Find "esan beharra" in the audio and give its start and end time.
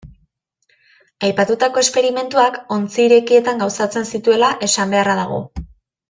4.69-5.17